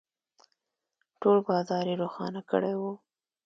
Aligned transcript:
،ټول 1.21 1.37
بازار 1.49 1.85
يې 1.91 1.95
روښانه 2.01 2.41
کړی 2.51 2.73
و. 2.79 2.81